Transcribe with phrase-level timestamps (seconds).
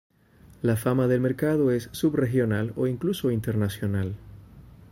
[0.63, 4.15] La fama del mercado es sub-regional o incluso internacional.